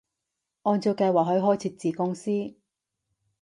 [0.63, 1.23] 按照計劃
[1.59, 2.55] 去開設子公司